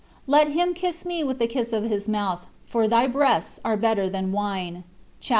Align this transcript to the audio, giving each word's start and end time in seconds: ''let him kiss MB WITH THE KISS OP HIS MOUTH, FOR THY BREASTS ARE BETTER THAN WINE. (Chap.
''let 0.27 0.53
him 0.53 0.73
kiss 0.73 1.03
MB 1.03 1.27
WITH 1.27 1.37
THE 1.37 1.45
KISS 1.45 1.73
OP 1.73 1.83
HIS 1.83 2.09
MOUTH, 2.09 2.47
FOR 2.65 2.87
THY 2.87 3.05
BREASTS 3.05 3.59
ARE 3.63 3.77
BETTER 3.77 4.09
THAN 4.09 4.31
WINE. 4.31 4.83
(Chap. 5.19 5.29